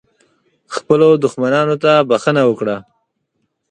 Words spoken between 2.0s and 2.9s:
بښنه وکړه.